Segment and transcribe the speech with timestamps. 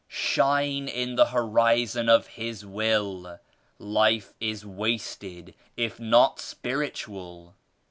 [0.07, 3.37] Shine in the Horizon of His Will.
[3.77, 7.53] Life is wasted if not spiritual.